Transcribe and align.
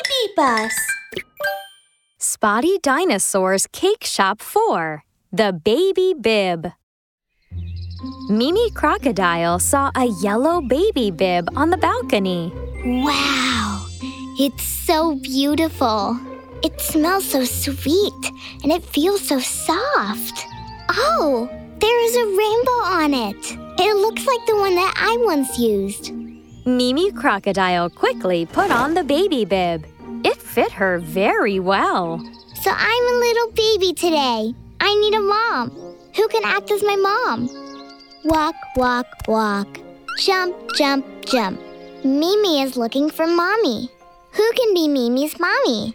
BabyBus. 0.00 0.72
Spotty 2.18 2.78
Dinosaur's 2.82 3.66
Cake 3.66 4.04
Shop 4.04 4.40
4 4.40 5.04
The 5.32 5.52
Baby 5.52 6.14
Bib. 6.18 6.72
Mimi 8.30 8.70
Crocodile 8.70 9.58
saw 9.58 9.90
a 9.94 10.06
yellow 10.22 10.62
baby 10.62 11.10
bib 11.10 11.48
on 11.54 11.70
the 11.70 11.76
balcony. 11.76 12.50
Wow, 12.84 13.86
it's 14.38 14.62
so 14.62 15.16
beautiful. 15.16 16.18
It 16.62 16.80
smells 16.80 17.26
so 17.26 17.44
sweet 17.44 18.32
and 18.62 18.72
it 18.72 18.82
feels 18.82 19.26
so 19.26 19.38
soft. 19.38 20.46
Oh, 20.88 21.48
there 21.78 22.04
is 22.04 22.16
a 22.16 22.24
rainbow 22.24 22.80
on 22.96 23.14
it. 23.14 23.58
It 23.78 23.96
looks 23.96 24.26
like 24.26 24.46
the 24.46 24.56
one 24.56 24.74
that 24.76 24.94
I 24.96 25.16
once 25.26 25.58
used. 25.58 26.19
Mimi 26.66 27.10
Crocodile 27.10 27.88
quickly 27.88 28.44
put 28.44 28.70
on 28.70 28.92
the 28.92 29.02
baby 29.02 29.44
bib. 29.46 29.86
It 30.24 30.36
fit 30.36 30.70
her 30.72 30.98
very 30.98 31.58
well. 31.58 32.18
So 32.62 32.70
I'm 32.70 33.02
a 33.02 33.18
little 33.18 33.50
baby 33.52 33.94
today. 33.94 34.54
I 34.80 34.94
need 34.94 35.14
a 35.14 35.20
mom. 35.20 35.70
Who 36.16 36.28
can 36.28 36.42
act 36.44 36.70
as 36.70 36.82
my 36.82 36.96
mom? 36.96 37.48
Walk, 38.24 38.54
walk, 38.76 39.06
walk. 39.26 39.80
Jump, 40.18 40.54
jump, 40.76 41.06
jump. 41.24 41.58
Mimi 42.04 42.60
is 42.60 42.76
looking 42.76 43.08
for 43.08 43.26
mommy. 43.26 43.88
Who 44.32 44.52
can 44.52 44.74
be 44.74 44.86
Mimi's 44.86 45.40
mommy? 45.40 45.94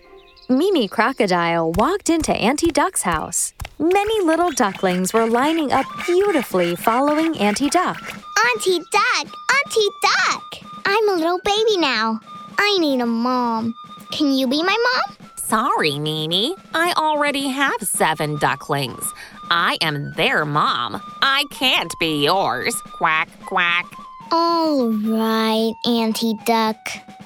Mimi 0.50 0.88
Crocodile 0.88 1.74
walked 1.74 2.10
into 2.10 2.34
Auntie 2.34 2.72
Duck's 2.72 3.04
house. 3.04 3.54
Many 3.78 4.26
little 4.26 4.52
ducklings 4.52 5.14
were 5.14 5.28
lining 5.28 5.72
up 5.72 5.86
beautifully 6.08 6.76
following 6.76 7.38
Auntie 7.38 7.70
Duck. 7.70 8.02
Auntie 8.48 8.80
Duck! 8.92 9.45
Auntie 9.66 9.90
Duck! 10.02 10.58
I'm 10.86 11.10
a 11.10 11.14
little 11.14 11.40
baby 11.44 11.78
now. 11.78 12.20
I 12.58 12.78
need 12.80 13.02
a 13.02 13.06
mom. 13.06 13.74
Can 14.12 14.32
you 14.32 14.48
be 14.48 14.62
my 14.62 14.78
mom? 14.94 15.18
Sorry, 15.38 15.98
Mimi. 15.98 16.56
I 16.76 16.94
already 16.96 17.48
have 17.48 17.82
seven 17.82 18.38
ducklings. 18.38 19.12
I 19.50 19.78
am 19.82 20.14
their 20.14 20.46
mom. 20.46 21.02
I 21.24 21.46
can't 21.50 21.92
be 22.00 22.26
yours. 22.26 22.76
Quack, 22.98 23.28
quack. 23.46 23.86
All 24.32 24.92
right, 24.92 25.74
Auntie 25.88 26.36
Duck. 26.46 26.78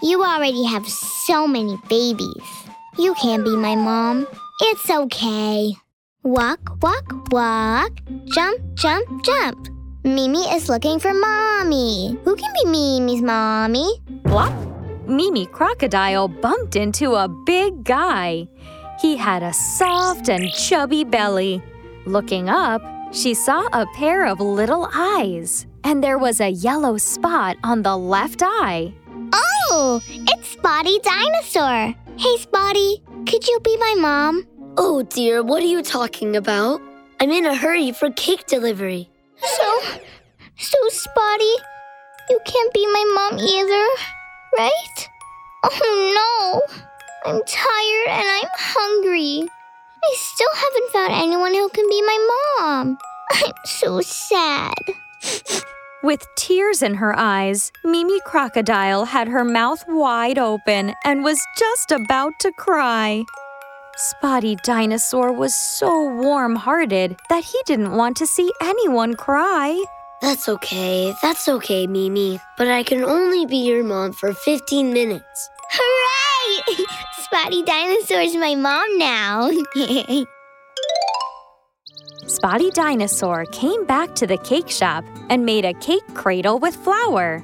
You 0.01 0.23
already 0.23 0.63
have 0.65 0.87
so 0.87 1.45
many 1.45 1.77
babies. 1.89 2.47
You 2.97 3.15
can't 3.15 3.43
be 3.43 3.55
my 3.57 3.75
mom. 3.75 4.27
It's 4.61 4.89
okay. 4.89 5.73
Walk, 6.23 6.81
walk, 6.81 7.31
walk. 7.31 7.91
Jump, 8.33 8.59
jump, 8.75 9.25
jump. 9.25 9.78
Mimi 10.03 10.39
is 10.55 10.69
looking 10.69 10.97
for 10.97 11.13
mommy. 11.13 12.17
Who 12.23 12.35
can 12.37 12.53
be 12.63 12.69
Mimi's 12.69 13.21
mommy? 13.21 13.99
Plop! 14.23 14.53
Mimi 15.05 15.45
Crocodile 15.45 16.29
bumped 16.29 16.77
into 16.77 17.15
a 17.15 17.27
big 17.27 17.83
guy. 17.83 18.47
He 19.01 19.17
had 19.17 19.43
a 19.43 19.51
soft 19.51 20.29
and 20.29 20.49
chubby 20.53 21.03
belly. 21.03 21.61
Looking 22.05 22.47
up, 22.47 22.81
she 23.11 23.33
saw 23.33 23.67
a 23.73 23.85
pair 23.95 24.25
of 24.25 24.39
little 24.39 24.87
eyes, 24.93 25.67
and 25.83 26.01
there 26.01 26.17
was 26.17 26.39
a 26.39 26.49
yellow 26.49 26.97
spot 26.97 27.57
on 27.63 27.81
the 27.81 27.97
left 27.97 28.41
eye. 28.41 28.93
Oh, 29.33 30.01
it's 30.05 30.47
Spotty 30.47 30.99
Dinosaur. 30.99 31.93
Hey, 32.17 32.37
Spotty, 32.37 33.03
could 33.27 33.45
you 33.45 33.59
be 33.65 33.75
my 33.77 33.95
mom? 33.99 34.47
Oh 34.77 35.03
dear, 35.03 35.43
what 35.43 35.61
are 35.61 35.67
you 35.67 35.81
talking 35.81 36.37
about? 36.37 36.79
I'm 37.19 37.31
in 37.31 37.45
a 37.45 37.55
hurry 37.55 37.91
for 37.91 38.09
cake 38.11 38.45
delivery. 38.47 39.08
So, 40.61 40.77
Spotty, 40.89 41.55
you 42.29 42.37
can't 42.43 42.73
be 42.73 42.85
my 42.85 43.05
mom 43.15 43.39
either, 43.39 43.87
right? 44.57 45.09
Oh 45.63 46.11
no, 46.13 47.31
I'm 47.31 47.41
tired 47.45 48.07
and 48.09 48.27
I'm 48.27 48.49
hungry. 48.57 49.49
I 50.03 50.15
still 50.15 50.49
haven't 50.53 50.91
found 50.91 51.13
anyone 51.13 51.53
who 51.53 51.69
can 51.69 51.87
be 51.89 52.01
my 52.01 52.57
mom. 52.59 52.97
I'm 53.31 53.53
so 53.63 54.01
sad. 54.01 54.75
With 56.03 56.27
tears 56.35 56.81
in 56.81 56.95
her 56.95 57.17
eyes, 57.17 57.71
Mimi 57.85 58.19
Crocodile 58.25 59.05
had 59.05 59.29
her 59.29 59.45
mouth 59.45 59.85
wide 59.87 60.37
open 60.37 60.93
and 61.05 61.23
was 61.23 61.39
just 61.57 61.91
about 61.93 62.33
to 62.41 62.51
cry. 62.57 63.23
Spotty 63.95 64.57
Dinosaur 64.65 65.31
was 65.31 65.55
so 65.55 66.13
warm 66.15 66.57
hearted 66.57 67.17
that 67.29 67.45
he 67.45 67.61
didn't 67.65 67.95
want 67.95 68.17
to 68.17 68.27
see 68.27 68.51
anyone 68.61 69.15
cry. 69.15 69.81
That's 70.21 70.49
okay, 70.49 71.13
that's 71.21 71.47
okay, 71.47 71.87
Mimi. 71.87 72.39
But 72.57 72.67
I 72.67 72.83
can 72.83 73.03
only 73.05 73.45
be 73.45 73.57
your 73.57 73.83
mom 73.85 74.11
for 74.11 74.33
15 74.33 74.91
minutes. 74.91 75.49
Hooray! 75.71 76.85
Spotty 77.21 77.63
Dinosaur's 77.63 78.35
my 78.35 78.55
mom 78.55 78.97
now. 78.97 79.49
Spotty 82.27 82.69
Dinosaur 82.71 83.45
came 83.45 83.85
back 83.85 84.13
to 84.15 84.27
the 84.27 84.37
cake 84.37 84.69
shop 84.69 85.05
and 85.29 85.45
made 85.45 85.63
a 85.63 85.73
cake 85.75 86.03
cradle 86.15 86.59
with 86.59 86.75
flour. 86.75 87.41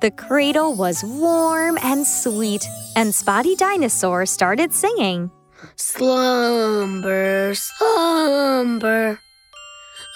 The 0.00 0.10
cradle 0.10 0.74
was 0.74 1.04
warm 1.04 1.78
and 1.82 2.06
sweet, 2.06 2.66
and 2.96 3.14
Spotty 3.14 3.54
Dinosaur 3.54 4.26
started 4.26 4.72
singing. 4.72 5.30
Slumber, 5.76 7.54
slumber. 7.54 9.20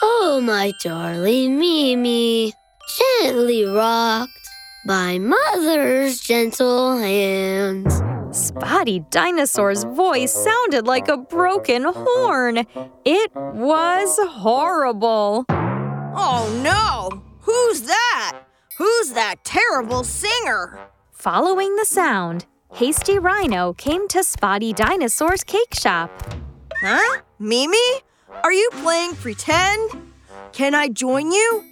Oh, 0.03 0.41
my 0.43 0.73
darling 0.83 1.59
Mimi, 1.59 2.53
gently 3.21 3.65
rocked 3.65 4.31
by 4.87 5.19
mother's 5.19 6.21
gentle 6.21 6.97
hands. 6.99 8.03
Spotty 8.37 9.01
Dinosaur's 9.11 9.85
voice 9.85 10.33
sounded 10.33 10.87
like 10.87 11.09
a 11.09 11.17
broken 11.17 11.85
horn. 11.85 12.67
It 13.05 13.33
was 13.35 14.19
horrible. 14.21 15.45
Oh 15.49 16.61
no! 16.63 17.23
Who's 17.41 17.83
that? 17.83 18.43
Who's 18.79 19.13
that 19.13 19.45
terrible 19.45 20.03
singer? 20.03 20.79
Following 21.13 21.77
the 21.77 21.85
sound, 21.85 22.47
Hasty 22.75 23.19
Rhino 23.19 23.73
came 23.75 24.09
to 24.09 24.25
Spotty 24.25 24.73
Dinosaur's 24.73 25.45
cake 25.45 25.75
shop. 25.75 26.11
Huh? 26.83 27.21
Mimi? 27.39 28.03
Are 28.43 28.53
you 28.53 28.69
playing 28.83 29.15
pretend? 29.17 29.91
Can 30.53 30.75
I 30.75 30.89
join 30.89 31.31
you? 31.31 31.65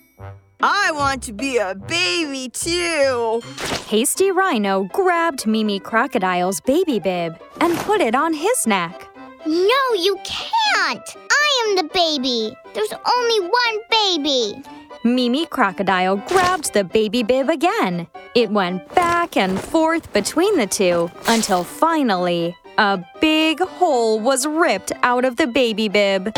I 0.60 0.92
want 0.92 1.22
to 1.24 1.32
be 1.32 1.56
a 1.58 1.74
baby 1.74 2.48
too. 2.48 3.42
Hasty 3.88 4.30
Rhino 4.30 4.84
grabbed 4.84 5.46
Mimi 5.46 5.80
Crocodile's 5.80 6.60
baby 6.60 7.00
bib 7.00 7.36
and 7.60 7.76
put 7.78 8.00
it 8.00 8.14
on 8.14 8.32
his 8.32 8.66
neck. 8.66 9.08
no, 9.44 9.82
you 9.98 10.16
can't. 10.24 11.16
I 11.30 11.66
am 11.66 11.76
the 11.76 11.90
baby. 11.92 12.54
There's 12.74 12.92
only 12.92 13.40
one 13.40 13.78
baby. 13.90 14.62
Mimi 15.04 15.46
Crocodile 15.46 16.16
grabbed 16.28 16.72
the 16.74 16.84
baby 16.84 17.24
bib 17.24 17.48
again. 17.50 18.06
It 18.36 18.50
went 18.50 18.94
back 18.94 19.36
and 19.36 19.60
forth 19.60 20.12
between 20.12 20.56
the 20.56 20.66
two 20.68 21.10
until 21.26 21.64
finally 21.64 22.56
a 22.78 23.04
big 23.20 23.60
hole 23.60 24.20
was 24.20 24.46
ripped 24.46 24.92
out 25.02 25.24
of 25.24 25.36
the 25.36 25.46
baby 25.46 25.88
bib. 25.88 26.32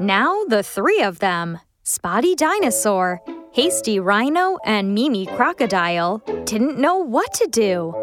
Now 0.00 0.44
the 0.44 0.62
three 0.62 1.02
of 1.02 1.18
them, 1.18 1.58
Spotty 1.82 2.34
Dinosaur, 2.34 3.20
Hasty 3.52 3.98
Rhino, 3.98 4.58
and 4.64 4.94
Mimi 4.94 5.26
Crocodile, 5.26 6.18
didn't 6.44 6.78
know 6.78 6.96
what 6.96 7.32
to 7.34 7.46
do. 7.48 7.94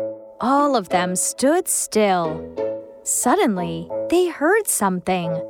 All 0.41 0.75
of 0.75 0.89
them 0.89 1.15
stood 1.15 1.67
still. 1.67 2.43
Suddenly, 3.03 3.89
they 4.09 4.27
heard 4.27 4.67
something. 4.67 5.41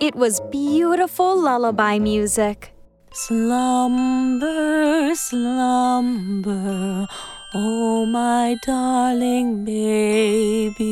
It 0.00 0.14
was 0.14 0.40
beautiful 0.50 1.40
lullaby 1.40 1.98
music. 1.98 2.72
Slumber, 3.12 5.14
slumber, 5.14 7.06
oh 7.54 8.04
my 8.04 8.56
darling 8.62 9.64
baby. 9.64 10.84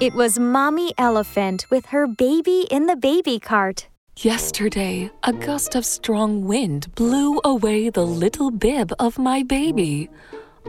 It 0.00 0.14
was 0.14 0.38
Mommy 0.38 0.94
Elephant 0.96 1.66
with 1.70 1.84
her 1.86 2.06
baby 2.06 2.66
in 2.70 2.86
the 2.86 2.96
baby 2.96 3.38
cart. 3.38 3.88
Yesterday, 4.16 5.10
a 5.22 5.32
gust 5.32 5.74
of 5.74 5.84
strong 5.84 6.44
wind 6.44 6.94
blew 6.94 7.40
away 7.44 7.90
the 7.90 8.06
little 8.06 8.50
bib 8.50 8.92
of 8.98 9.18
my 9.18 9.42
baby. 9.42 10.08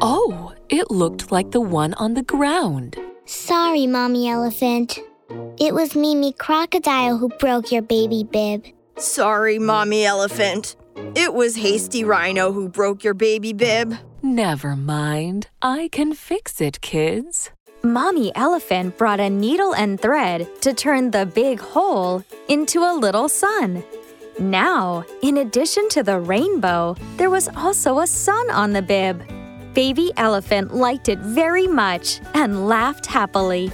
Oh, 0.02 0.54
it 0.70 0.92
looked 0.92 1.32
like 1.32 1.52
the 1.52 1.62
one 1.62 1.94
on 1.96 2.14
the 2.14 2.24
ground. 2.24 2.98
Sorry, 3.26 3.88
Mommy 3.88 4.30
Elephant. 4.30 5.00
It 5.58 5.74
was 5.74 5.96
Mimi 5.96 6.34
Crocodile 6.34 7.18
who 7.18 7.30
broke 7.30 7.72
your 7.72 7.82
baby 7.82 8.24
bib. 8.24 8.66
Sorry, 8.98 9.58
Mommy 9.58 10.06
Elephant. 10.06 10.76
It 11.16 11.34
was 11.34 11.56
Hasty 11.56 12.04
Rhino 12.04 12.52
who 12.52 12.68
broke 12.70 13.04
your 13.04 13.14
baby 13.14 13.54
bib. 13.54 13.96
Never 14.26 14.78
mind, 14.78 15.48
I 15.62 15.90
can 15.92 16.14
fix 16.14 16.62
it, 16.62 16.80
kids. 16.80 17.52
Mommy 17.84 18.32
Elephant 18.38 18.98
brought 18.98 19.20
a 19.20 19.30
needle 19.30 19.76
and 19.76 20.00
thread 20.00 20.48
to 20.62 20.74
turn 20.74 21.12
the 21.12 21.26
big 21.26 21.60
hole 21.60 22.24
into 22.48 22.80
a 22.86 22.96
little 22.96 23.28
sun. 23.28 23.84
Now, 24.40 25.04
in 25.22 25.36
addition 25.36 25.90
to 25.90 26.04
the 26.04 26.22
rainbow, 26.22 26.96
there 27.18 27.30
was 27.30 27.50
also 27.50 28.00
a 28.00 28.08
sun 28.08 28.50
on 28.50 28.72
the 28.72 28.82
bib. 28.82 29.22
Baby 29.74 30.14
elephant 30.16 30.74
liked 30.74 31.10
it 31.10 31.20
very 31.20 31.68
much 31.68 32.22
and 32.34 32.66
laughed 32.66 33.06
happily. 33.06 33.74